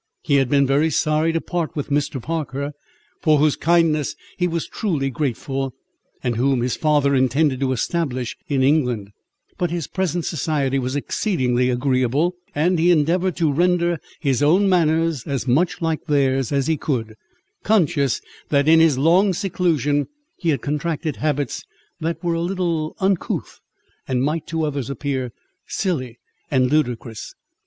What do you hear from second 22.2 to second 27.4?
were a little uncouth, and might to others appear silly and ludicrous.